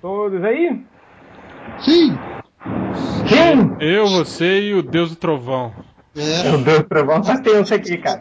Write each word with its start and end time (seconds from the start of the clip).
Todos 0.00 0.42
aí? 0.42 0.82
Sim! 1.80 2.18
Sim! 3.28 3.76
Eu, 3.80 4.06
você 4.08 4.60
e 4.60 4.74
o 4.74 4.82
Deus 4.82 5.10
do 5.10 5.16
Trovão. 5.16 5.74
É. 6.16 6.50
O 6.54 6.58
Deus 6.58 6.78
do 6.78 6.84
Trovão 6.84 7.20
tá 7.20 7.38
tenso 7.38 7.74
aqui, 7.74 7.98
cara. 7.98 8.20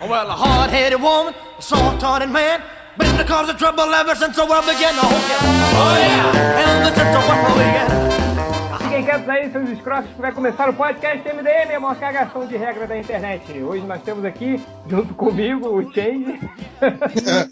well, 0.00 0.30
a 0.30 0.34
hard-headed 0.34 1.00
woman, 1.00 1.34
a 1.58 1.62
soft-hearted 1.62 2.30
man, 2.30 2.60
been 2.98 3.16
the 3.16 3.24
cause 3.24 3.50
of 3.50 3.58
trouble 3.58 3.92
ever 3.94 4.16
since 4.16 4.34
the 4.34 4.46
world 4.46 4.64
began. 4.66 4.94
Oh 4.96 5.10
yeah, 5.10 5.52
oh 5.76 5.96
yeah, 5.98 6.84
since 6.84 7.10
the 7.12 7.20
world 7.28 7.58
began. 7.58 8.78
Fiquem 8.78 9.04
quietos 9.04 9.28
aí, 9.28 9.52
seus 9.52 9.68
escrotos, 9.68 10.10
que 10.14 10.20
vai 10.22 10.32
começar 10.32 10.70
o 10.70 10.72
podcast 10.72 11.28
MDM, 11.28 11.76
a 11.76 11.80
maior 11.80 11.96
cagação 11.96 12.46
de 12.46 12.56
regra 12.56 12.86
da 12.86 12.96
internet. 12.96 13.52
Hoje 13.62 13.84
nós 13.86 14.00
temos 14.02 14.24
aqui, 14.24 14.58
junto 14.88 15.14
comigo, 15.14 15.68
o 15.68 15.82
Change. 15.92 16.40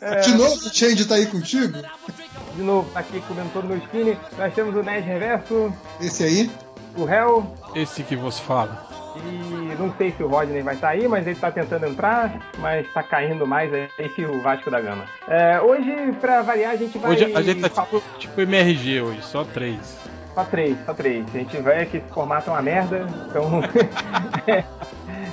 É, 0.01 0.21
de 0.21 0.35
novo 0.37 0.55
o 0.55 0.73
Change 0.73 1.05
tá 1.05 1.17
aí 1.17 1.27
contigo? 1.27 1.79
De 2.57 2.63
novo, 2.63 2.91
tá 2.91 3.01
aqui 3.01 3.21
comendo 3.29 3.51
todo 3.53 3.69
meu 3.69 3.77
skinny. 3.77 4.17
Nós 4.39 4.55
temos 4.55 4.75
o 4.75 4.83
Ned 4.83 5.07
Reverso. 5.07 5.73
Esse 6.01 6.25
aí. 6.25 6.51
O 6.97 7.07
Hell. 7.07 7.47
Esse 7.75 8.03
que 8.03 8.17
vos 8.17 8.41
fala. 8.41 8.87
E 9.17 9.75
não 9.79 9.93
sei 9.97 10.13
se 10.13 10.23
o 10.23 10.29
Rodney 10.29 10.63
vai 10.63 10.75
estar 10.75 10.89
aí, 10.89 11.07
mas 11.07 11.27
ele 11.27 11.37
está 11.37 11.51
tentando 11.51 11.87
entrar, 11.87 12.39
mas 12.59 12.87
está 12.87 13.03
caindo 13.03 13.47
mais 13.47 13.73
aí 13.73 14.09
que 14.15 14.25
o 14.25 14.41
Vasco 14.41 14.71
da 14.71 14.81
Gama. 14.81 15.05
É, 15.29 15.61
hoje, 15.61 16.13
para 16.21 16.43
variar, 16.43 16.73
a 16.73 16.77
gente 16.77 16.99
vai. 16.99 17.13
Hoje 17.13 17.33
a 17.35 17.43
gente 17.43 17.61
tá 17.61 17.85
tipo, 17.85 18.03
tipo 18.19 18.41
MRG 18.41 19.01
hoje, 19.03 19.23
só 19.23 19.45
três. 19.45 19.99
Só 20.37 20.45
três, 20.45 20.77
só 20.85 20.93
três. 20.93 21.25
A 21.35 21.39
gente 21.39 21.57
vai 21.63 21.87
que 21.87 21.97
esse 21.97 22.09
formato 22.09 22.51
é 22.51 22.53
uma 22.53 22.61
merda, 22.61 23.07
então 23.27 23.63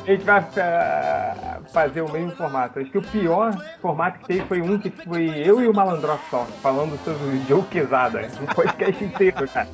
a 0.01 0.09
gente 0.09 0.23
vai 0.23 0.39
uh, 0.39 1.63
fazer 1.73 2.01
o 2.01 2.09
mesmo 2.09 2.31
formato. 2.37 2.79
Acho 2.79 2.89
que 2.89 2.99
o 2.99 3.01
pior 3.01 3.53
formato 3.81 4.19
que 4.19 4.27
teve 4.27 4.45
foi 4.45 4.61
um 4.61 4.79
que 4.79 4.89
foi 4.89 5.29
eu 5.45 5.61
e 5.61 5.67
o 5.67 5.73
Malandro 5.73 6.17
só, 6.29 6.45
falando 6.61 6.97
sobre 7.03 7.63
Quesada. 7.69 8.29
Um 8.41 8.45
podcast 8.45 9.03
inteiro, 9.03 9.45
cara. 9.49 9.67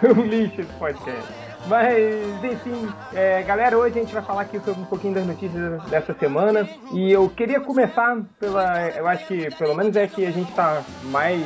Foi 0.00 0.12
um 0.12 0.22
lixo 0.22 0.62
esse 0.62 0.72
podcast. 0.80 1.32
Mas, 1.68 2.44
enfim, 2.44 2.88
é, 3.14 3.40
galera, 3.42 3.78
hoje 3.78 3.98
a 3.98 4.02
gente 4.02 4.12
vai 4.12 4.22
falar 4.22 4.42
aqui 4.42 4.58
sobre 4.58 4.82
um 4.82 4.86
pouquinho 4.86 5.14
das 5.14 5.26
notícias 5.26 5.80
dessa 5.84 6.12
semana. 6.14 6.68
E 6.92 7.12
eu 7.12 7.30
queria 7.30 7.60
começar 7.60 8.20
pela. 8.40 8.88
Eu 8.90 9.06
acho 9.06 9.28
que 9.28 9.48
pelo 9.54 9.76
menos 9.76 9.94
é 9.94 10.08
que 10.08 10.26
a 10.26 10.32
gente 10.32 10.52
tá 10.52 10.82
mais. 11.04 11.40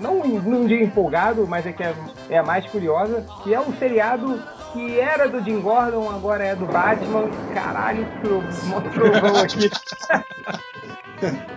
Não 0.00 0.26
num 0.26 0.66
dia 0.66 0.82
empolgado, 0.82 1.46
mas 1.46 1.66
é 1.66 1.72
que 1.72 1.82
é, 1.82 1.94
é 2.30 2.38
a 2.38 2.42
mais 2.42 2.66
curiosa, 2.66 3.24
que 3.42 3.54
é 3.54 3.60
o 3.60 3.72
seriado 3.78 4.42
que 4.76 5.00
era 5.00 5.26
do 5.26 5.42
Jim 5.42 5.60
Gordon, 5.60 6.10
agora 6.10 6.44
é 6.44 6.54
do 6.54 6.66
Batman. 6.66 7.30
Caralho, 7.54 8.06
que 8.06 8.20
trovão 8.92 9.36
aqui. 9.40 9.70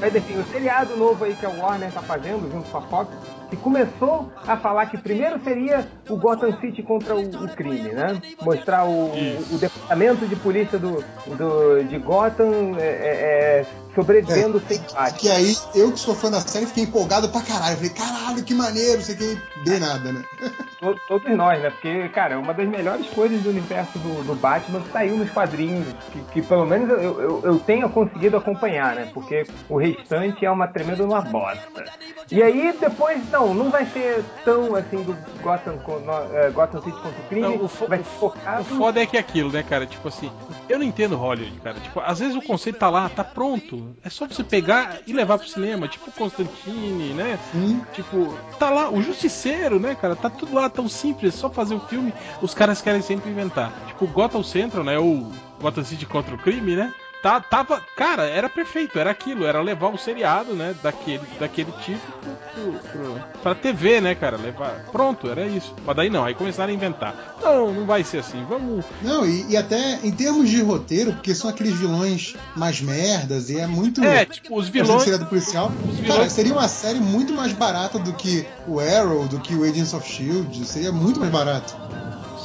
Mas 0.00 0.16
enfim, 0.16 0.38
o 0.38 0.44
seriado 0.46 0.96
novo 0.96 1.24
aí 1.24 1.36
que 1.36 1.46
a 1.46 1.48
Warner 1.48 1.92
tá 1.92 2.02
fazendo 2.02 2.50
junto 2.50 2.68
com 2.68 2.78
a 2.78 2.82
Fox 2.82 3.16
que 3.48 3.56
começou 3.56 4.32
a 4.44 4.56
falar 4.56 4.86
que 4.86 4.98
primeiro 4.98 5.40
seria 5.44 5.88
o 6.08 6.16
Gotham 6.16 6.58
City 6.60 6.82
contra 6.82 7.14
o, 7.14 7.20
o 7.20 7.48
crime, 7.48 7.92
né? 7.92 8.20
Mostrar 8.42 8.84
o, 8.84 9.12
o, 9.52 9.58
departamento 9.58 10.26
de 10.26 10.34
polícia 10.36 10.78
do, 10.78 11.04
do 11.26 11.84
de 11.84 11.98
Gotham 11.98 12.76
é, 12.76 12.82
é, 12.82 13.60
é 13.60 13.66
sobrevivendo 13.94 14.58
é, 14.58 14.68
sem 14.68 14.80
parte. 14.80 15.20
Que 15.20 15.30
aí, 15.30 15.56
eu 15.74 15.92
que 15.92 16.00
sou 16.00 16.14
fã 16.14 16.30
da 16.30 16.40
série, 16.40 16.66
fiquei 16.66 16.84
empolgado 16.84 17.28
pra 17.28 17.40
caralho. 17.42 17.76
Falei, 17.76 17.90
caralho, 17.90 18.42
que 18.42 18.54
maneiro, 18.54 19.00
sei 19.00 19.14
que 19.14 19.38
deu 19.64 19.78
nada, 19.78 20.12
né? 20.12 20.22
Todos 21.08 21.36
nós, 21.36 21.60
né? 21.60 21.70
Porque, 21.70 22.08
cara, 22.08 22.38
uma 22.38 22.52
das 22.52 22.68
melhores 22.68 23.06
coisas 23.08 23.40
do 23.42 23.50
universo 23.50 23.98
do, 23.98 24.24
do 24.24 24.34
Batman 24.34 24.82
saiu 24.92 25.16
nos 25.16 25.30
quadrinhos, 25.30 25.86
que, 26.12 26.20
que 26.32 26.42
pelo 26.42 26.66
menos 26.66 26.88
eu, 26.90 27.20
eu, 27.20 27.40
eu, 27.44 27.58
tenha 27.58 27.88
conseguido 27.88 28.36
acompanhar, 28.36 28.94
né? 28.94 29.10
Porque 29.12 29.44
o 29.68 29.76
restante 29.76 30.44
é 30.44 30.50
uma 30.50 30.68
tremenda 30.68 31.04
uma 31.04 31.20
bosta. 31.20 31.84
E 32.30 32.42
aí, 32.42 32.74
depois, 32.78 33.28
não, 33.30 33.54
não 33.54 33.70
vai 33.70 33.86
ser 33.86 34.24
tão 34.44 34.74
assim 34.74 35.02
do 35.02 35.16
Gotham, 35.42 35.74
uh, 35.74 36.52
Gotham 36.52 36.82
City 36.82 36.96
contra 36.96 37.20
o 37.20 37.28
crime. 37.28 37.42
Não, 37.42 37.64
o, 37.64 37.68
vai 37.88 38.02
focado... 38.02 38.62
o 38.62 38.64
foda 38.64 39.02
é 39.02 39.06
que 39.06 39.16
é 39.16 39.20
aquilo, 39.20 39.50
né, 39.52 39.62
cara? 39.62 39.86
Tipo 39.86 40.08
assim, 40.08 40.30
eu 40.68 40.78
não 40.78 40.84
entendo 40.84 41.16
Hollywood, 41.16 41.60
cara. 41.60 41.78
Tipo, 41.80 42.00
às 42.00 42.18
vezes 42.18 42.36
o 42.36 42.42
conceito 42.42 42.78
tá 42.78 42.90
lá, 42.90 43.08
tá 43.08 43.24
pronto 43.24 43.94
é 44.02 44.10
só 44.10 44.26
você 44.26 44.42
pegar 44.42 44.98
e 45.06 45.12
levar 45.12 45.38
pro 45.38 45.48
cinema, 45.48 45.88
tipo 45.88 46.10
Constantine, 46.12 47.14
né? 47.14 47.38
Sim. 47.52 47.82
Tipo, 47.92 48.34
tá 48.58 48.70
lá, 48.70 48.90
o 48.90 49.02
Justiceiro, 49.02 49.78
né, 49.78 49.94
cara? 49.94 50.16
Tá 50.16 50.30
tudo 50.30 50.54
lá 50.54 50.68
tão 50.74 50.88
simples, 50.88 51.34
só 51.34 51.48
fazer 51.48 51.74
o 51.74 51.80
filme. 51.80 52.12
Os 52.42 52.52
caras 52.52 52.82
querem 52.82 53.00
sempre 53.00 53.30
inventar. 53.30 53.72
Tipo, 53.86 54.06
Gotham 54.06 54.42
Central, 54.42 54.84
né? 54.84 54.98
Ou 54.98 55.30
Gotham 55.60 55.84
City 55.84 56.04
contra 56.04 56.34
o 56.34 56.38
crime, 56.38 56.76
né? 56.76 56.92
Tá, 57.24 57.40
tava. 57.40 57.80
Cara, 57.96 58.24
era 58.24 58.50
perfeito, 58.50 58.98
era 58.98 59.10
aquilo, 59.10 59.46
era 59.46 59.62
levar 59.62 59.88
um 59.88 59.96
seriado, 59.96 60.52
né? 60.52 60.74
Daquele, 60.82 61.22
daquele 61.40 61.72
tipo 61.80 61.98
pro, 62.12 62.34
pro, 62.52 62.90
pro, 62.90 63.20
pra 63.42 63.54
TV, 63.54 64.02
né, 64.02 64.14
cara? 64.14 64.36
Levar. 64.36 64.84
Pronto, 64.92 65.30
era 65.30 65.46
isso. 65.46 65.74
Mas 65.86 65.96
daí 65.96 66.10
não, 66.10 66.22
aí 66.22 66.34
começaram 66.34 66.70
a 66.70 66.74
inventar. 66.74 67.36
Não, 67.42 67.72
não 67.72 67.86
vai 67.86 68.04
ser 68.04 68.18
assim, 68.18 68.44
vamos. 68.46 68.84
Não, 69.00 69.26
e, 69.26 69.52
e 69.52 69.56
até 69.56 70.00
em 70.04 70.12
termos 70.12 70.50
de 70.50 70.60
roteiro, 70.60 71.14
porque 71.14 71.34
são 71.34 71.48
aqueles 71.48 71.72
vilões 71.72 72.36
mais 72.54 72.82
merdas, 72.82 73.48
e 73.48 73.58
é 73.58 73.66
muito. 73.66 74.04
É, 74.04 74.26
tipo, 74.26 74.58
os 74.58 74.68
vilões. 74.68 75.04
do 75.18 75.26
policial. 75.26 75.72
Os 75.88 75.96
vilões... 75.96 76.18
Cara, 76.18 76.30
seria 76.30 76.52
uma 76.52 76.68
série 76.68 77.00
muito 77.00 77.32
mais 77.32 77.54
barata 77.54 77.98
do 77.98 78.12
que 78.12 78.46
o 78.68 78.78
Arrow, 78.78 79.26
do 79.26 79.40
que 79.40 79.54
o 79.54 79.64
Agents 79.64 79.94
of 79.94 80.06
Shield. 80.06 80.66
Seria 80.66 80.92
muito 80.92 81.18
mais 81.18 81.32
barato. 81.32 81.74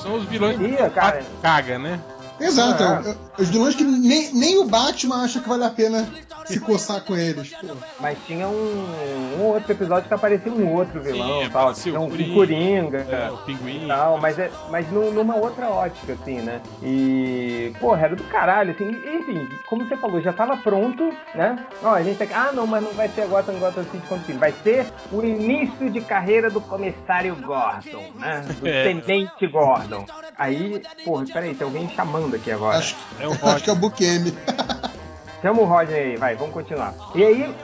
São 0.01 0.15
os 0.15 0.23
vilões 0.23 0.57
que 0.57 0.89
cara. 0.91 1.21
caga, 1.41 1.77
né? 1.77 1.99
Exato. 2.39 2.83
É. 2.83 3.15
Os 3.41 3.49
vilões 3.49 3.75
que 3.75 3.83
nem, 3.83 4.33
nem 4.33 4.57
o 4.57 4.65
Batman 4.65 5.23
acha 5.23 5.39
que 5.39 5.49
vale 5.49 5.63
a 5.63 5.69
pena 5.69 6.07
se 6.53 6.59
coçar 6.59 7.01
com 7.01 7.15
eles. 7.15 7.51
Pô. 7.53 7.75
Mas 7.99 8.17
tinha 8.25 8.47
um, 8.47 8.85
um, 9.37 9.43
outro 9.45 9.71
episódio 9.71 10.07
que 10.07 10.13
aparecia 10.13 10.51
um 10.51 10.73
outro 10.73 11.01
vilão 11.01 11.43
Sim, 11.43 11.49
tal. 11.49 11.73
Tinha 11.73 11.99
um, 11.99 12.05
um 12.05 12.33
Coringa. 12.33 13.05
É, 13.09 13.31
o 13.31 13.37
Pinguim. 13.37 13.87
Tal, 13.87 14.19
mas, 14.19 14.37
é, 14.37 14.51
mas 14.69 14.89
numa 14.91 15.35
outra 15.35 15.69
ótica, 15.69 16.13
assim, 16.13 16.39
né? 16.41 16.61
E, 16.83 17.73
porra, 17.79 18.05
era 18.05 18.15
do 18.15 18.23
caralho, 18.25 18.71
assim. 18.71 18.89
Enfim, 18.89 19.47
como 19.67 19.87
você 19.87 19.97
falou, 19.97 20.21
já 20.21 20.33
tava 20.33 20.57
pronto, 20.57 21.11
né? 21.33 21.65
Ó, 21.81 21.93
a 21.93 22.03
gente 22.03 22.17
tá 22.17 22.25
Ah, 22.33 22.51
não, 22.51 22.67
mas 22.67 22.83
não 22.83 22.91
vai 22.93 23.09
ser 23.09 23.21
agora 23.21 23.39
Gotham 23.39 23.59
Gotham 23.59 23.83
City 23.85 24.07
contra 24.07 24.33
Vai 24.35 24.53
ser 24.63 24.85
o 25.11 25.23
início 25.23 25.89
de 25.89 26.01
carreira 26.01 26.49
do 26.49 26.61
comissário 26.61 27.35
Gordon, 27.35 28.11
né? 28.15 28.45
Do 28.59 28.67
é. 28.67 28.83
tenente 29.03 29.47
Gordon. 29.47 30.05
Aí, 30.37 30.81
porra, 31.03 31.25
peraí, 31.25 31.55
tem 31.55 31.65
alguém 31.65 31.89
chamando 31.89 32.35
aqui 32.35 32.51
agora. 32.51 32.77
Acho, 32.77 32.95
é 33.19 33.27
o 33.27 33.31
acho 33.31 33.63
que 33.63 33.69
é 33.69 33.73
o 33.73 33.75
Bukemi. 33.75 34.33
Chama 35.41 35.61
o 35.61 35.65
Roger 35.65 35.95
aí, 35.95 36.15
vai, 36.17 36.35
vamos 36.35 36.53
continuar. 36.53 36.93
E 37.15 37.23
aí. 37.23 37.55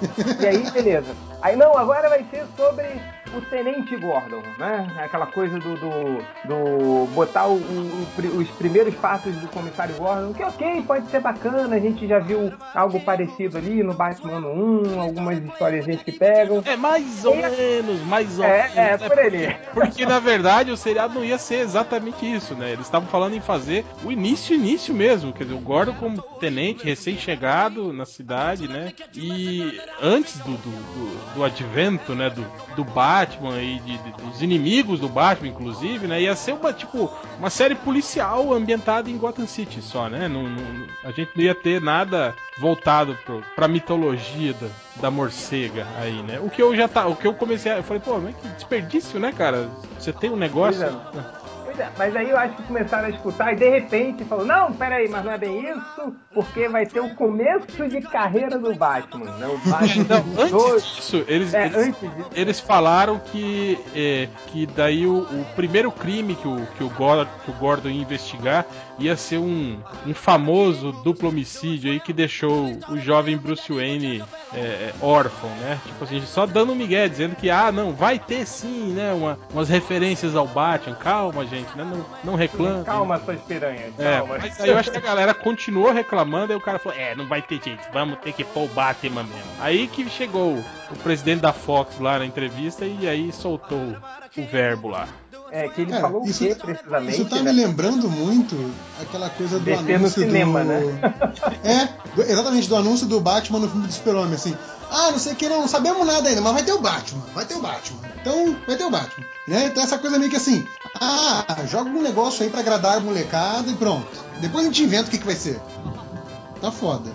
e 0.40 0.46
aí, 0.46 0.70
beleza. 0.70 1.29
Aí 1.42 1.56
não, 1.56 1.76
agora 1.76 2.08
vai 2.08 2.24
ser 2.30 2.44
sobre 2.56 3.00
o 3.34 3.40
Tenente 3.42 3.96
Gordon, 3.96 4.42
né? 4.58 4.86
Aquela 4.98 5.26
coisa 5.26 5.58
do, 5.58 5.74
do, 5.76 6.24
do 6.44 7.06
botar 7.14 7.46
o, 7.46 7.54
o, 7.54 8.06
os 8.38 8.50
primeiros 8.50 8.94
passos 8.96 9.34
do 9.36 9.48
Comissário 9.48 9.94
Gordon, 9.96 10.32
que 10.32 10.42
ok, 10.42 10.82
pode 10.86 11.08
ser 11.08 11.20
bacana, 11.20 11.76
a 11.76 11.78
gente 11.78 12.06
já 12.06 12.18
viu 12.18 12.52
algo 12.74 13.00
parecido 13.00 13.56
ali 13.56 13.82
no 13.82 13.94
Batman 13.94 14.38
1, 14.38 15.00
algumas 15.00 15.38
histórias 15.38 15.86
que 16.02 16.12
pegam. 16.12 16.62
É, 16.66 16.76
mais 16.76 17.24
ou 17.24 17.34
é, 17.34 17.50
menos, 17.50 18.02
mais 18.02 18.38
ou 18.38 18.44
é, 18.44 18.68
menos. 18.68 19.02
É, 19.02 19.08
por 19.08 19.18
ali. 19.18 19.56
Porque 19.72 20.04
na 20.04 20.18
verdade 20.18 20.70
o 20.70 20.76
seriado 20.76 21.14
não 21.14 21.24
ia 21.24 21.38
ser 21.38 21.60
exatamente 21.60 22.30
isso, 22.30 22.54
né? 22.54 22.72
Eles 22.72 22.86
estavam 22.86 23.08
falando 23.08 23.34
em 23.34 23.40
fazer 23.40 23.84
o 24.04 24.10
início, 24.10 24.54
início 24.54 24.92
mesmo, 24.92 25.32
quer 25.32 25.44
dizer, 25.44 25.56
o 25.56 25.60
Gordon 25.60 25.94
como 25.94 26.20
tenente 26.40 26.84
recém-chegado 26.84 27.92
na 27.92 28.04
cidade, 28.04 28.68
né? 28.68 28.92
E 29.14 29.80
antes 30.02 30.38
do, 30.38 30.52
do, 30.52 30.70
do, 30.70 31.29
do 31.34 31.44
advento, 31.44 32.14
né, 32.14 32.30
do, 32.30 32.44
do 32.74 32.84
Batman 32.84 33.60
e 33.60 33.78
de, 33.80 33.98
de, 33.98 34.12
dos 34.12 34.42
inimigos 34.42 35.00
do 35.00 35.08
Batman, 35.08 35.48
inclusive, 35.48 36.06
né? 36.06 36.22
Ia 36.22 36.34
ser 36.34 36.52
uma, 36.52 36.72
tipo, 36.72 37.10
uma 37.38 37.50
série 37.50 37.74
policial 37.74 38.52
ambientada 38.52 39.10
em 39.10 39.16
Gotham 39.16 39.46
City 39.46 39.80
só, 39.82 40.08
né? 40.08 40.28
Não, 40.28 40.44
não, 40.44 40.86
a 41.04 41.10
gente 41.10 41.30
não 41.34 41.42
ia 41.42 41.54
ter 41.54 41.80
nada 41.80 42.34
voltado 42.58 43.16
pro, 43.24 43.42
pra 43.54 43.68
mitologia 43.68 44.52
da, 44.54 44.68
da 45.00 45.10
morcega 45.10 45.86
aí, 45.98 46.22
né? 46.22 46.40
O 46.40 46.50
que 46.50 46.62
eu 46.62 46.74
já 46.74 46.88
tá, 46.88 47.06
o 47.06 47.16
que 47.16 47.26
eu 47.26 47.34
comecei 47.34 47.72
a, 47.72 47.76
eu 47.76 47.82
falei, 47.82 48.02
pô, 48.04 48.18
mas 48.18 48.34
que 48.36 48.48
desperdício, 48.48 49.18
né, 49.18 49.32
cara? 49.32 49.68
Você 49.98 50.12
tem 50.12 50.30
um 50.30 50.36
negócio. 50.36 50.84
É. 50.84 51.49
Mas 51.96 52.14
aí 52.16 52.30
eu 52.30 52.36
acho 52.36 52.56
que 52.56 52.62
começaram 52.64 53.06
a 53.06 53.10
escutar 53.10 53.52
e 53.52 53.56
de 53.56 53.68
repente 53.68 54.24
falou: 54.24 54.44
não, 54.44 54.72
peraí, 54.72 55.08
mas 55.08 55.24
não 55.24 55.32
é 55.32 55.38
bem 55.38 55.70
isso, 55.70 56.14
porque 56.32 56.68
vai 56.68 56.86
ter 56.86 57.00
o 57.00 57.14
começo 57.14 57.88
de 57.88 58.00
carreira 58.00 58.58
do 58.58 58.74
Batman. 58.74 59.30
Né? 59.36 59.46
O 59.46 59.58
Batman 59.68 60.06
não, 60.08 60.42
antes 60.42 60.96
disso, 60.96 61.24
eles, 61.26 61.54
é, 61.54 61.66
eles, 61.66 61.76
antes 61.76 62.00
disso, 62.00 62.30
eles 62.34 62.60
falaram 62.60 63.18
que, 63.18 63.78
é, 63.94 64.28
que 64.48 64.66
daí 64.66 65.06
o, 65.06 65.18
o, 65.18 65.46
primeiro 65.54 65.90
crime 65.90 66.34
que 66.34 66.48
o, 66.48 66.66
que, 66.76 66.84
o 66.84 66.88
Gordon, 66.90 67.30
que 67.44 67.50
o 67.50 67.54
Gordon 67.54 67.88
ia 67.88 68.02
investigar 68.02 68.66
ia 68.98 69.16
ser 69.16 69.38
um, 69.38 69.78
um 70.06 70.14
famoso 70.14 70.92
duplo 70.92 71.30
homicídio 71.30 71.90
aí 71.90 71.98
que 71.98 72.12
deixou 72.12 72.70
o 72.88 72.98
jovem 72.98 73.36
Bruce 73.36 73.72
Wayne 73.72 74.22
é, 74.52 74.58
é 74.58 74.94
órfão, 75.00 75.48
né? 75.60 75.80
Tipo 75.86 76.04
assim, 76.04 76.20
só 76.26 76.44
dando 76.46 76.72
um 76.72 76.74
migué, 76.74 77.08
dizendo 77.08 77.34
que, 77.34 77.48
ah, 77.50 77.72
não, 77.72 77.92
vai 77.92 78.18
ter 78.18 78.46
sim, 78.46 78.92
né? 78.92 79.12
Uma, 79.12 79.38
umas 79.52 79.68
referências 79.68 80.36
ao 80.36 80.46
Batman. 80.46 80.96
Calma, 80.96 81.46
gente 81.46 81.69
né? 81.74 81.84
Não, 81.84 82.06
não 82.24 82.34
reclame. 82.34 82.84
Calma, 82.84 83.18
suas 83.20 83.40
piranhas. 83.42 83.92
É, 83.98 84.18
Calma. 84.18 84.38
mas 84.38 84.60
aí 84.60 84.70
eu 84.70 84.78
acho 84.78 84.90
que 84.90 84.98
a 84.98 85.00
galera 85.00 85.34
continuou 85.34 85.92
reclamando, 85.92 86.52
aí 86.52 86.58
o 86.58 86.60
cara 86.60 86.78
falou, 86.78 86.98
é, 86.98 87.14
não 87.14 87.26
vai 87.26 87.42
ter 87.42 87.62
jeito, 87.62 87.82
vamos 87.92 88.18
ter 88.18 88.32
que 88.32 88.44
pôr 88.44 88.64
o 88.64 88.68
Batman 88.68 89.22
mesmo. 89.24 89.50
Aí 89.60 89.86
que 89.88 90.08
chegou 90.08 90.58
o 90.90 90.96
presidente 91.02 91.40
da 91.40 91.52
Fox 91.52 91.98
lá 91.98 92.18
na 92.18 92.26
entrevista 92.26 92.84
e 92.84 93.08
aí 93.08 93.32
soltou 93.32 93.96
o 94.36 94.46
verbo 94.46 94.88
lá. 94.88 95.08
É, 95.52 95.68
que 95.68 95.80
ele 95.82 95.90
Cara, 95.90 96.02
falou 96.02 96.24
isso- 96.24 96.44
o 96.44 96.46
quê, 96.48 96.54
precisamente? 96.54 97.20
Isso 97.20 97.24
tá 97.28 97.36
né? 97.36 97.42
me 97.42 97.52
lembrando 97.52 98.08
muito 98.08 98.72
aquela 99.00 99.28
coisa 99.30 99.58
do 99.58 99.64
Descer 99.64 99.84
no 99.84 99.94
anúncio 99.94 100.22
cinema, 100.22 100.60
do... 100.60 100.66
né? 100.66 100.80
É, 101.64 102.22
exatamente, 102.30 102.68
do 102.68 102.76
anúncio 102.76 103.06
do 103.06 103.20
Batman 103.20 103.58
no 103.60 103.68
filme 103.68 103.86
do 103.86 103.92
Super-Homem, 103.92 104.34
assim. 104.34 104.56
Ah, 104.90 105.10
não 105.10 105.18
sei 105.18 105.32
o 105.32 105.36
que, 105.36 105.48
não, 105.48 105.60
não 105.62 105.68
sabemos 105.68 106.06
nada 106.06 106.28
ainda, 106.28 106.40
mas 106.40 106.52
vai 106.52 106.62
ter 106.62 106.72
o 106.72 106.80
Batman, 106.80 107.22
vai 107.34 107.44
ter 107.44 107.54
o 107.54 107.60
Batman. 107.60 108.00
Então, 108.20 108.56
vai 108.66 108.76
ter 108.76 108.84
o 108.84 108.90
Batman. 108.90 109.24
Né? 109.48 109.66
Então 109.66 109.82
essa 109.82 109.98
coisa 109.98 110.18
meio 110.18 110.30
que 110.30 110.36
assim, 110.36 110.64
ah, 111.00 111.44
joga 111.68 111.90
um 111.90 112.02
negócio 112.02 112.42
aí 112.44 112.50
pra 112.50 112.60
agradar 112.60 112.96
a 112.98 113.00
molecada 113.00 113.70
e 113.70 113.74
pronto. 113.74 114.06
Depois 114.40 114.64
a 114.64 114.68
gente 114.68 114.82
inventa 114.82 115.08
o 115.08 115.10
que, 115.10 115.18
que 115.18 115.26
vai 115.26 115.34
ser. 115.36 115.60
Tá 116.60 116.70
foda. 116.70 117.10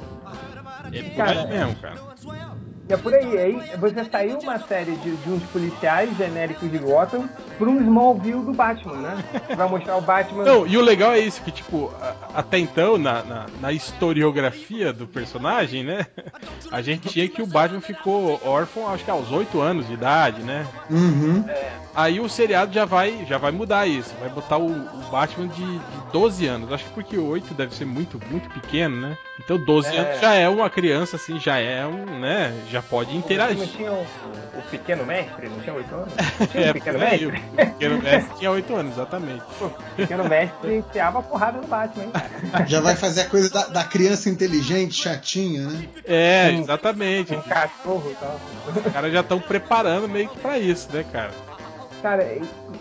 É 0.92 1.02
Cara, 1.16 1.42
aí 1.42 1.48
mesmo, 1.48 1.76
cara. 1.78 1.96
É 2.88 2.96
por 2.98 3.14
aí. 3.14 3.38
Aí 3.38 3.72
você 3.80 4.04
saiu 4.06 4.38
uma 4.40 4.60
série 4.60 4.96
de, 4.98 5.16
de 5.16 5.30
uns 5.32 5.44
policiais 5.46 6.16
genéricos 6.18 6.70
de 6.72 6.78
Gotham 6.78 7.28
pra 7.58 7.68
um 7.68 7.82
Smallville 7.82 8.44
do 8.44 8.54
Batman, 8.54 8.96
né? 8.98 9.24
Vai 9.56 9.68
mostrar 9.68 9.98
o 9.98 10.02
Batman. 10.02 10.44
Não, 10.44 10.68
e 10.68 10.78
o 10.78 10.82
legal 10.82 11.12
é 11.14 11.20
isso, 11.20 11.42
que 11.42 11.52
tipo, 11.52 11.92
a- 12.00 12.14
até 12.36 12.60
então, 12.60 12.98
na, 12.98 13.24
na, 13.24 13.46
na 13.60 13.72
historiografia 13.72 14.94
do 14.94 15.08
personagem, 15.08 15.84
né? 15.84 16.06
A 16.72 16.82
gente 16.82 17.10
tinha 17.10 17.28
que 17.28 17.42
o 17.42 17.48
Batman 17.48 17.82
ficou 17.82 18.40
órfão, 18.46 18.88
acho 18.94 19.04
que 19.04 19.10
aos 19.12 19.32
8 19.32 19.60
anos 19.60 19.88
de 19.88 19.94
idade, 19.94 20.42
né? 20.44 20.66
Uhum. 20.90 21.44
Aí 21.96 22.20
o 22.20 22.28
seriado 22.30 22.74
já 22.74 22.86
vai, 22.86 23.26
já 23.28 23.38
vai 23.38 23.52
mudar 23.52 23.88
isso, 23.88 24.14
vai 24.20 24.30
botar 24.30 24.58
o, 24.58 24.68
o 24.68 25.10
Batman 25.12 25.48
de, 25.48 25.64
de 25.66 25.80
12 26.12 26.46
anos. 26.46 26.72
Acho 26.72 26.84
que 26.84 26.90
porque 26.92 27.18
o 27.18 27.26
8 27.26 27.54
deve 27.54 27.74
ser 27.74 27.86
muito, 27.86 28.20
muito 28.30 28.50
pequeno, 28.50 28.96
né? 29.02 29.18
Então 29.40 29.58
12 29.58 29.96
É. 29.96 30.00
anos 30.00 30.22
já 30.22 30.34
é 30.34 30.48
uma 30.50 30.70
criança, 30.70 31.16
assim, 31.16 31.40
já 31.40 31.58
é 31.58 31.86
um, 31.86 32.20
né? 32.20 32.54
Já 32.70 32.75
pode 32.82 33.12
Não 33.12 33.20
interagir. 33.20 33.68
tinha 33.68 33.92
o, 33.92 34.02
o 34.58 34.62
Pequeno 34.72 35.06
Mestre? 35.06 35.50
Não 35.50 35.60
tinha 35.60 35.74
oito 35.76 35.96
anos? 35.96 36.14
Tinha 36.52 36.66
É, 36.66 36.70
o 36.72 36.74
Pequeno 36.74 37.00
Mestre? 37.00 37.26
o 37.28 37.32
pequeno 37.56 38.02
mestre 38.02 38.38
tinha 38.38 38.52
8 38.52 38.76
anos, 38.76 38.94
exatamente. 38.94 39.44
Pô, 39.60 39.66
o 39.66 39.72
Pequeno 39.96 40.24
Mestre 40.30 40.76
enfiava 40.78 41.20
a 41.20 41.22
porrada 41.22 41.60
no 41.62 41.68
Batman, 41.68 42.04
hein, 42.06 42.12
cara? 42.52 42.66
Já 42.68 42.80
vai 42.82 42.96
fazer 42.96 43.22
a 43.22 43.26
coisa 43.30 43.50
da, 43.50 43.68
da 43.68 43.84
criança 43.84 44.30
inteligente, 44.30 44.94
chatinha, 44.96 45.68
né? 45.68 45.88
É, 46.06 46.52
Um- 46.54 46.62
exatamente. 46.62 47.34
Um 47.36 47.42
cachorro 47.42 48.12
e 48.12 48.16
tal. 48.16 48.40
Os 48.86 48.94
caras 48.94 49.12
já 49.14 49.22
estão 49.22 49.40
preparando 49.40 50.08
meio 50.08 50.28
que 50.30 50.38
pra 50.40 50.58
isso, 50.58 50.88
né, 50.94 51.06
cara? 51.12 51.32
Cara, 52.06 52.24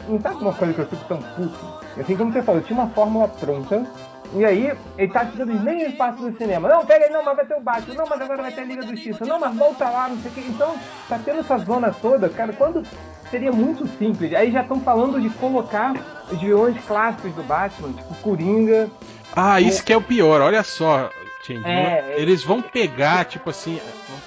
não 0.06 0.20
sabe 0.20 0.36
uma 0.42 0.52
coisa 0.52 0.74
que 0.74 0.80
eu 0.80 0.86
fico 0.86 1.04
tão 1.06 1.16
puto? 1.16 1.80
Assim 1.98 2.14
como 2.14 2.30
você 2.30 2.42
falou, 2.42 2.60
tinha 2.60 2.78
uma 2.78 2.90
fórmula 2.90 3.26
pronta. 3.26 3.86
E 4.34 4.44
aí, 4.44 4.70
ele 4.98 5.12
tá 5.12 5.24
tirando 5.24 5.64
nem 5.64 5.80
espaço 5.86 6.18
do 6.18 6.36
cinema. 6.36 6.68
Não, 6.68 6.84
pega 6.84 7.06
aí, 7.06 7.10
não, 7.10 7.24
mas 7.24 7.34
vai 7.34 7.46
ter 7.46 7.54
o 7.54 7.60
Batman. 7.62 7.94
Não, 7.94 8.04
mas 8.06 8.20
agora 8.20 8.42
vai 8.42 8.52
ter 8.52 8.60
a 8.60 8.64
Liga 8.64 8.82
do 8.82 8.90
Justiça. 8.90 9.24
Não, 9.24 9.40
mas 9.40 9.56
volta 9.56 9.88
lá, 9.88 10.10
não 10.10 10.18
sei 10.18 10.30
o 10.30 10.34
quê. 10.34 10.42
Então, 10.46 10.74
tá 11.08 11.18
tendo 11.24 11.40
essa 11.40 11.56
zona 11.56 11.90
toda, 11.90 12.28
cara, 12.28 12.52
quando 12.52 12.86
seria 13.30 13.50
muito 13.50 13.86
simples. 13.96 14.34
Aí 14.34 14.52
já 14.52 14.60
estão 14.60 14.78
falando 14.80 15.18
de 15.18 15.30
colocar 15.30 15.94
os 16.30 16.38
vilões 16.38 16.76
clássicos 16.84 17.32
do 17.32 17.42
Batman, 17.44 17.94
tipo 17.94 18.14
Coringa. 18.16 18.90
Ah, 19.34 19.58
isso 19.58 19.82
que 19.82 19.94
é 19.94 19.96
o 19.96 20.02
pior, 20.02 20.42
olha 20.42 20.62
só, 20.62 21.08
Change. 21.46 21.62
É, 21.66 22.14
Eles 22.18 22.42
vão 22.42 22.62
pegar, 22.62 23.24
tipo 23.26 23.50
assim, 23.50 23.78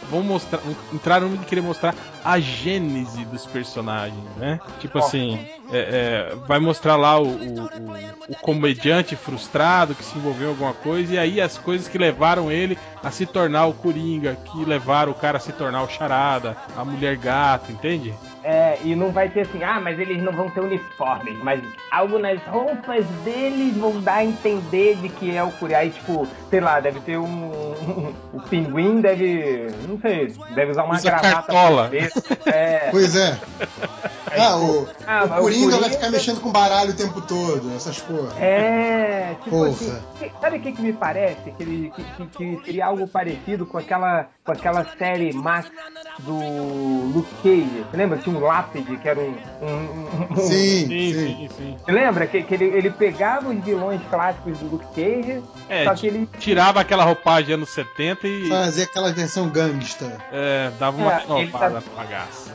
vão 0.09 0.21
mostrar, 0.21 0.61
entrar 0.93 1.21
no 1.21 1.29
mundo 1.29 1.39
de 1.39 1.45
querer 1.45 1.61
mostrar 1.61 1.95
a 2.23 2.39
gênese 2.39 3.25
dos 3.25 3.45
personagens, 3.45 4.23
né? 4.37 4.59
Tipo 4.79 4.99
assim, 4.99 5.47
é, 5.71 5.77
é, 6.31 6.35
vai 6.47 6.59
mostrar 6.59 6.95
lá 6.95 7.19
o, 7.19 7.27
o, 7.27 7.61
o- 7.63 8.07
o 8.29 8.35
comediante 8.35 9.15
frustrado 9.15 9.95
que 9.95 10.03
se 10.03 10.17
envolveu 10.17 10.47
em 10.47 10.51
alguma 10.51 10.73
coisa, 10.73 11.13
e 11.13 11.17
aí 11.17 11.39
as 11.41 11.57
coisas 11.57 11.87
que 11.87 11.97
levaram 11.97 12.51
ele 12.51 12.77
a 13.03 13.09
se 13.09 13.25
tornar 13.25 13.65
o 13.67 13.73
Coringa, 13.73 14.35
que 14.45 14.65
levaram 14.65 15.11
o 15.11 15.15
cara 15.15 15.37
a 15.37 15.39
se 15.39 15.53
tornar 15.53 15.81
o 15.83 15.89
Charada, 15.89 16.57
a 16.75 16.83
mulher 16.83 17.15
gato, 17.15 17.71
entende? 17.71 18.13
É, 18.49 18.77
e 18.81 18.95
não 18.95 19.11
vai 19.11 19.27
ter 19.27 19.41
assim, 19.41 19.61
ah, 19.61 19.77
mas 19.77 19.99
eles 19.99 20.23
não 20.23 20.31
vão 20.31 20.49
ter 20.49 20.61
uniformes, 20.61 21.37
mas 21.43 21.61
algumas 21.91 22.41
roupas 22.43 23.05
deles 23.25 23.75
vão 23.75 23.99
dar 23.99 24.19
a 24.19 24.23
entender 24.23 24.95
de 25.01 25.09
que 25.09 25.35
é 25.35 25.43
o. 25.43 25.51
Aí, 25.75 25.89
tipo, 25.89 26.25
sei 26.49 26.61
lá, 26.61 26.79
deve 26.79 27.01
ter 27.01 27.17
um. 27.17 27.49
o 28.31 28.41
pinguim 28.49 29.01
deve. 29.01 29.67
Não 29.85 29.99
sei, 29.99 30.33
deve 30.55 30.71
usar 30.71 30.85
uma 30.85 30.95
Usa 30.95 31.09
gravata. 31.09 31.29
cartola. 31.29 31.91
É. 32.45 32.87
Pois 32.89 33.17
é. 33.17 33.37
Ah, 34.37 34.57
o, 34.57 34.87
Ah, 35.07 35.23
o 35.23 35.25
o 35.25 35.41
Coringa 35.41 35.77
vai 35.77 35.89
ficar 35.89 36.09
mexendo 36.09 36.41
com 36.41 36.51
baralho 36.51 36.91
o 36.91 36.95
tempo 36.95 37.21
todo, 37.21 37.75
essas 37.75 37.99
porra. 37.99 38.29
É, 38.39 39.35
tipo 39.43 39.49
Porra. 39.49 39.69
assim, 39.69 39.97
que- 40.19 40.31
sabe 40.39 40.57
o 40.57 40.61
que, 40.61 40.71
que 40.71 40.81
me 40.81 40.93
parece? 40.93 41.51
Que, 41.51 41.63
ele, 41.63 41.93
que, 41.95 42.03
que- 42.03 42.37
que 42.57 42.65
seria 42.65 42.85
algo 42.87 43.07
parecido 43.07 43.65
com 43.65 43.77
aquela, 43.77 44.27
com 44.43 44.51
aquela 44.51 44.85
série 44.97 45.33
Max 45.33 45.69
do 46.19 46.33
Luke 47.13 47.29
Cage. 47.43 47.85
Você 47.91 47.95
lembra? 47.97 48.17
Tinha 48.17 48.35
um 48.35 48.39
lápide 48.41 48.97
que 48.97 49.07
era 49.07 49.19
um. 49.19 49.35
um- 49.61 49.67
um- 49.67 50.27
um- 50.33 50.35
Sim, 50.37 50.87
Sim, 50.87 50.87
sim. 50.87 51.13
sim, 51.13 51.49
sim. 51.55 51.77
Você 51.85 51.91
lembra 51.91 52.25
que, 52.25 52.41
que 52.41 52.53
ele, 52.55 52.65
ele 52.65 52.89
pegava 52.89 53.49
os 53.49 53.63
vilões 53.63 54.01
clássicos 54.09 54.57
do 54.57 54.65
Luke 54.67 54.85
Cage, 54.95 55.43
É, 55.69 55.83
só 55.83 55.93
que 55.93 56.07
ele. 56.07 56.27
tirava 56.39 56.79
aquela 56.79 57.03
roupagem 57.03 57.53
anos 57.53 57.69
70 57.69 58.27
e 58.27 58.49
Fazer 58.49 58.83
aquela 58.83 59.11
versão 59.11 59.47
gangsta. 59.49 60.17
é, 60.31 60.71
dava 60.79 60.97
uma 60.97 61.13
É, 61.13 61.41
ele 61.41 61.51
tá-. 61.51 61.81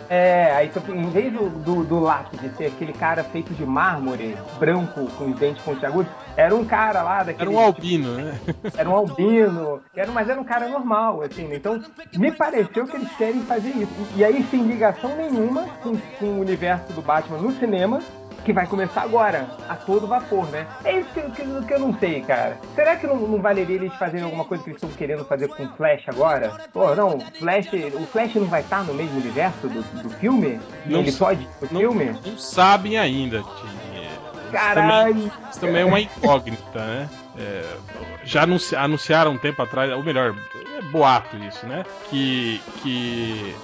É, 0.09 0.53
aí 0.57 0.69
que 0.69 0.91
em 0.91 1.11
vez 1.11 1.33
do, 1.33 1.49
do, 1.73 1.85
do 1.85 1.99
lápide 1.99 2.51
ser 2.57 2.67
aquele 2.67 2.93
cara 2.93 3.25
feito 3.25 3.55
de 3.55 3.65
mármore, 3.65 4.37
branco, 4.59 5.07
com 5.17 5.31
os 5.31 5.39
dentes 5.39 5.63
pontiagudos, 5.63 6.13
era 6.37 6.55
um 6.55 6.65
cara 6.65 7.03
lá 7.03 7.23
daquele. 7.23 7.51
Era 7.51 7.51
um 7.51 7.59
albino, 7.59 8.15
né? 8.15 8.39
era 8.77 8.89
um 8.89 8.95
albino, 8.95 9.81
era, 9.95 10.11
mas 10.13 10.29
era 10.29 10.41
um 10.41 10.45
cara 10.45 10.69
normal, 10.69 11.23
assim, 11.23 11.47
né? 11.49 11.57
Então, 11.57 11.81
me 12.17 12.31
pareceu 12.31 12.87
que 12.87 12.97
eles 12.97 13.11
querem 13.17 13.41
fazer 13.43 13.71
isso. 13.71 13.93
E, 14.15 14.21
e 14.21 14.25
aí, 14.25 14.45
sem 14.51 14.63
ligação 14.63 15.17
nenhuma 15.17 15.63
com, 15.83 15.97
com 16.19 16.27
o 16.27 16.41
universo 16.41 16.93
do 16.93 17.01
Batman 17.01 17.39
no 17.39 17.53
cinema, 17.53 18.01
que 18.45 18.53
vai 18.53 18.67
começar 18.67 19.03
agora, 19.03 19.47
a 19.69 19.77
todo 19.77 20.07
vapor, 20.07 20.47
né? 20.51 20.67
É 20.85 20.99
isso 20.99 21.09
que, 21.13 21.21
eu- 21.21 21.31
que, 21.31 21.67
que 21.67 21.75
eu 21.75 21.79
não 21.81 21.95
sei, 21.99 22.21
cara. 22.23 22.59
Será 22.75 22.97
que 22.97 23.07
não, 23.07 23.17
não 23.17 23.41
valeria 23.41 23.77
eles 23.77 23.95
fazerem 23.95 24.25
alguma 24.25 24.45
coisa 24.45 24.63
que 24.65 24.71
eles 24.71 24.83
estão 24.83 24.97
querendo 24.97 25.25
fazer 25.25 25.49
com 25.49 25.65
o 25.65 25.69
Flash 25.77 26.03
agora? 26.09 26.53
Pô, 26.73 26.95
não, 26.95 27.21
Flash, 27.39 27.69
o 27.95 28.07
Flash 28.07 28.35
não 28.35 28.47
vai 28.47 28.61
estar 28.63 28.85
no 28.85 28.95
mesmo 28.95 29.19
universo 29.19 29.69
do, 29.69 29.83
do 30.03 30.11
filme? 30.11 30.61
Não 30.87 31.01
Ele 31.01 31.13
pode 31.13 31.47
pro 31.59 31.69
Não, 31.73 31.81
filme? 31.81 32.17
não 32.27 32.37
sabem 32.39 32.99
ainda. 32.99 33.39
Isso 33.39 34.51
Caralho! 34.53 35.15
também- 35.15 35.33
Isso 35.51 35.61
também 35.61 35.83
é 35.83 35.85
uma 35.85 36.01
incógnita, 36.01 36.79
né? 36.85 37.09
É, 37.39 37.77
já 38.25 38.43
anunci- 38.43 38.77
anunciaram 38.77 39.33
um 39.33 39.39
tempo 39.39 39.63
atrás, 39.63 39.91
ou 39.93 40.03
melhor, 40.03 40.35
é 40.79 40.83
boato 40.91 41.37
isso, 41.39 41.67
né? 41.67 41.85
Que, 42.11 42.61
que 42.83 43.55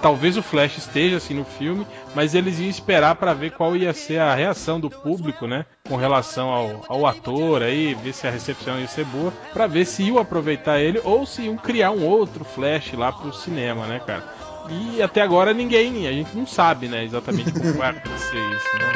talvez 0.00 0.36
o 0.36 0.42
Flash 0.42 0.78
esteja 0.78 1.16
assim 1.16 1.34
no 1.34 1.44
filme, 1.44 1.86
mas 2.14 2.34
eles 2.34 2.58
iam 2.58 2.68
esperar 2.68 3.14
para 3.16 3.34
ver 3.34 3.52
qual 3.52 3.76
ia 3.76 3.92
ser 3.92 4.18
a 4.18 4.34
reação 4.34 4.80
do 4.80 4.90
público, 4.90 5.46
né? 5.46 5.64
Com 5.86 5.96
relação 5.96 6.48
ao, 6.48 6.84
ao 6.88 7.06
ator 7.06 7.62
aí, 7.62 7.94
ver 7.94 8.12
se 8.12 8.26
a 8.26 8.30
recepção 8.30 8.78
ia 8.78 8.88
ser 8.88 9.04
boa, 9.06 9.32
para 9.52 9.66
ver 9.66 9.84
se 9.84 10.02
iam 10.04 10.18
aproveitar 10.18 10.80
ele 10.80 11.00
ou 11.04 11.26
se 11.26 11.42
iam 11.42 11.56
criar 11.56 11.90
um 11.90 12.04
outro 12.04 12.44
Flash 12.44 12.92
lá 12.92 13.12
pro 13.12 13.32
cinema, 13.32 13.86
né, 13.86 14.00
cara? 14.04 14.24
E 14.70 15.00
até 15.00 15.22
agora 15.22 15.54
ninguém, 15.54 16.06
a 16.06 16.12
gente 16.12 16.36
não 16.36 16.46
sabe, 16.46 16.88
né, 16.88 17.04
exatamente 17.04 17.52
como 17.52 17.72
vai 17.74 17.90
acontecer 17.90 18.36
isso, 18.36 18.76
né? 18.76 18.92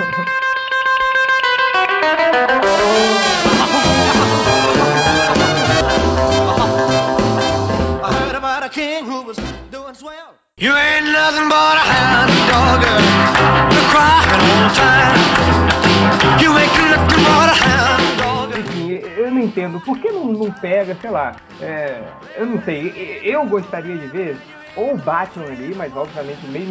I 8.04 8.12
heard 8.12 8.34
about 8.34 8.64
a 8.64 8.68
king 8.68 9.04
who 9.06 9.22
was 9.22 9.36
doing 9.70 9.94
swell. 9.94 10.41
You 10.58 10.76
ain't 10.76 11.06
nothing 11.06 11.48
but 11.48 11.76
a 11.78 11.80
hound 11.80 12.30
dog, 12.46 12.84
all 12.84 13.68
the 13.72 14.68
time. 14.76 15.18
You 16.42 16.58
ain't 16.58 16.76
nothing 16.90 17.24
but 17.24 17.48
a 17.48 17.56
hound. 17.56 18.52
Enfim, 18.58 19.00
eu 19.16 19.30
não 19.30 19.40
entendo. 19.40 19.80
Por 19.80 19.98
que 19.98 20.10
não, 20.10 20.26
não 20.26 20.52
pega, 20.52 20.94
sei 21.00 21.08
lá, 21.08 21.36
é, 21.58 22.02
eu 22.36 22.44
não 22.44 22.60
sei. 22.60 23.22
Eu 23.24 23.46
gostaria 23.46 23.96
de 23.96 24.06
ver 24.08 24.36
ou 24.76 24.94
Batman 24.98 25.46
ali, 25.46 25.74
mas 25.74 25.96
obviamente 25.96 26.44
o 26.44 26.50
mesmo 26.50 26.70